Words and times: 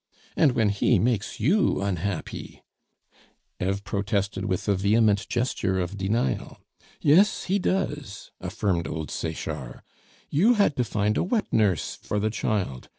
And 0.35 0.53
when 0.53 0.69
he 0.69 0.97
makes 0.97 1.39
you 1.39 1.79
unhappy" 1.79 2.63
Eve 3.61 3.83
protested 3.83 4.45
with 4.45 4.67
a 4.67 4.73
vehement 4.73 5.29
gesture 5.29 5.79
of 5.79 5.95
denial. 5.95 6.57
"Yes, 7.01 7.43
he 7.43 7.59
does," 7.59 8.31
affirmed 8.41 8.87
old 8.87 9.11
Sechard; 9.11 9.83
"you 10.31 10.55
had 10.55 10.75
to 10.77 10.83
find 10.83 11.17
a 11.17 11.23
wet 11.23 11.53
nurse 11.53 11.99
for 12.01 12.17
the 12.19 12.31
child. 12.31 12.89